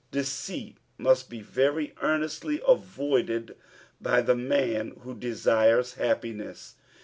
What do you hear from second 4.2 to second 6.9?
the man who. desires happ[neBS.